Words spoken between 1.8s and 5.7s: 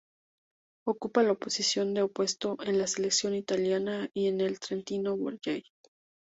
de opuesto en la selección italiana y en el Trentino Volley.